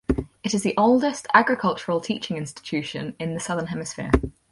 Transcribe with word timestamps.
It 0.43 0.55
is 0.55 0.63
the 0.63 0.73
oldest 0.77 1.27
agricultural 1.31 2.01
teaching 2.01 2.35
institution 2.35 3.15
in 3.19 3.35
the 3.35 3.39
Southern 3.39 3.67
Hemisphere. 3.67 4.09